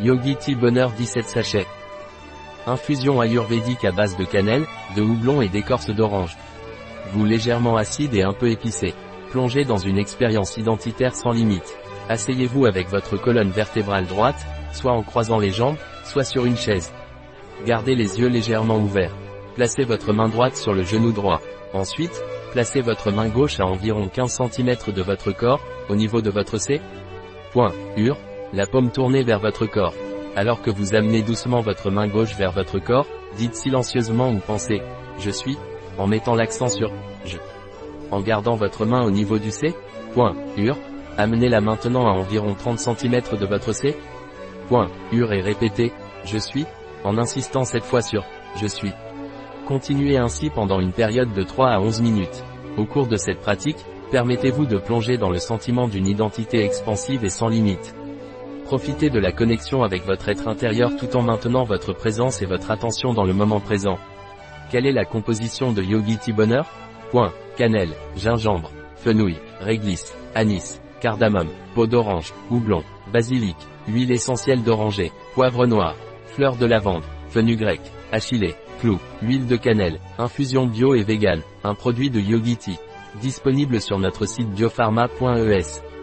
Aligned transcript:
Yogi 0.00 0.34
Tea 0.34 0.56
Bonheur 0.56 0.90
17 0.90 1.24
sachets. 1.28 1.66
Infusion 2.66 3.20
ayurvédique 3.20 3.84
à 3.84 3.92
base 3.92 4.16
de 4.16 4.24
cannelle, 4.24 4.66
de 4.96 5.02
houblon 5.02 5.40
et 5.40 5.48
d'écorce 5.48 5.90
d'orange. 5.90 6.36
Goût 7.12 7.24
légèrement 7.24 7.76
acide 7.76 8.14
et 8.14 8.22
un 8.22 8.32
peu 8.32 8.50
épicé. 8.50 8.92
Plongez 9.30 9.64
dans 9.64 9.76
une 9.76 9.98
expérience 9.98 10.56
identitaire 10.56 11.14
sans 11.14 11.30
limite. 11.30 11.76
Asseyez-vous 12.08 12.66
avec 12.66 12.88
votre 12.88 13.16
colonne 13.16 13.50
vertébrale 13.50 14.06
droite, 14.06 14.46
soit 14.72 14.92
en 14.92 15.02
croisant 15.02 15.38
les 15.38 15.52
jambes, 15.52 15.76
soit 16.04 16.24
sur 16.24 16.44
une 16.44 16.56
chaise. 16.56 16.92
Gardez 17.64 17.94
les 17.94 18.18
yeux 18.18 18.28
légèrement 18.28 18.78
ouverts. 18.78 19.14
Placez 19.54 19.84
votre 19.84 20.12
main 20.12 20.28
droite 20.28 20.56
sur 20.56 20.72
le 20.72 20.82
genou 20.82 21.12
droit. 21.12 21.40
Ensuite, 21.72 22.20
placez 22.52 22.80
votre 22.80 23.12
main 23.12 23.28
gauche 23.28 23.60
à 23.60 23.66
environ 23.66 24.08
15 24.08 24.40
cm 24.50 24.76
de 24.92 25.02
votre 25.02 25.30
corps, 25.30 25.60
au 25.88 25.94
niveau 25.94 26.20
de 26.20 26.30
votre 26.30 26.58
C. 26.58 26.80
Point. 27.52 27.72
Ur. 27.96 28.16
La 28.54 28.68
paume 28.68 28.92
tournée 28.92 29.24
vers 29.24 29.40
votre 29.40 29.66
corps. 29.66 29.94
Alors 30.36 30.62
que 30.62 30.70
vous 30.70 30.94
amenez 30.94 31.22
doucement 31.22 31.60
votre 31.60 31.90
main 31.90 32.06
gauche 32.06 32.36
vers 32.36 32.52
votre 32.52 32.78
corps, 32.78 33.08
dites 33.36 33.56
silencieusement 33.56 34.30
ou 34.30 34.38
pensez 34.38 34.80
«Je 35.18 35.30
suis» 35.30 35.58
en 35.98 36.06
mettant 36.06 36.36
l'accent 36.36 36.68
sur 36.68 36.92
«Je». 37.24 37.38
En 38.12 38.20
gardant 38.20 38.54
votre 38.54 38.86
main 38.86 39.02
au 39.04 39.10
niveau 39.10 39.40
du 39.40 39.50
C. 39.50 39.74
Point. 40.12 40.36
Ur. 40.56 40.78
Amenez-la 41.18 41.60
maintenant 41.60 42.06
à 42.06 42.12
environ 42.12 42.54
30 42.54 42.78
cm 42.78 43.22
de 43.40 43.44
votre 43.44 43.72
C. 43.72 43.96
Point. 44.68 44.88
Ur 45.10 45.32
et 45.32 45.40
répétez 45.40 45.90
«Je 46.24 46.38
suis» 46.38 46.64
en 47.04 47.18
insistant 47.18 47.64
cette 47.64 47.82
fois 47.82 48.02
sur 48.02 48.24
«Je 48.60 48.68
suis». 48.68 48.92
Continuez 49.66 50.16
ainsi 50.16 50.48
pendant 50.48 50.78
une 50.78 50.92
période 50.92 51.32
de 51.32 51.42
3 51.42 51.70
à 51.70 51.80
11 51.80 52.02
minutes. 52.02 52.44
Au 52.76 52.84
cours 52.84 53.08
de 53.08 53.16
cette 53.16 53.40
pratique, 53.40 53.84
permettez-vous 54.12 54.66
de 54.66 54.78
plonger 54.78 55.18
dans 55.18 55.30
le 55.30 55.40
sentiment 55.40 55.88
d'une 55.88 56.06
identité 56.06 56.64
expansive 56.64 57.24
et 57.24 57.30
sans 57.30 57.48
limite. 57.48 57.96
Profitez 58.64 59.10
de 59.10 59.18
la 59.18 59.30
connexion 59.30 59.82
avec 59.82 60.06
votre 60.06 60.30
être 60.30 60.48
intérieur 60.48 60.96
tout 60.96 61.16
en 61.16 61.22
maintenant 61.22 61.64
votre 61.64 61.92
présence 61.92 62.40
et 62.40 62.46
votre 62.46 62.70
attention 62.70 63.12
dans 63.12 63.24
le 63.24 63.34
moment 63.34 63.60
présent. 63.60 63.98
Quelle 64.70 64.86
est 64.86 64.92
la 64.92 65.04
composition 65.04 65.72
de 65.72 65.82
Yogi 65.82 66.32
Bonheur 66.32 66.66
Point. 67.10 67.32
Cannelle, 67.56 67.92
gingembre, 68.16 68.70
fenouil, 68.96 69.36
réglisse, 69.60 70.16
anis, 70.34 70.80
cardamome, 71.00 71.50
peau 71.74 71.86
d'orange, 71.86 72.32
houblon, 72.50 72.82
basilic, 73.12 73.56
huile 73.86 74.10
essentielle 74.10 74.62
d'oranger, 74.62 75.12
poivre 75.34 75.66
noir, 75.66 75.94
fleur 76.26 76.56
de 76.56 76.66
lavande, 76.66 77.04
fenugrec, 77.28 77.80
achillée, 78.10 78.54
clou, 78.80 78.98
huile 79.22 79.46
de 79.46 79.56
cannelle, 79.56 80.00
infusion 80.18 80.66
bio 80.66 80.94
et 80.94 81.04
vegan, 81.04 81.42
un 81.62 81.74
produit 81.74 82.10
de 82.10 82.18
Yogiti. 82.18 82.78
Disponible 83.20 83.80
sur 83.80 83.98
notre 83.98 84.26
site 84.26 84.48
biopharma.es. 84.50 85.93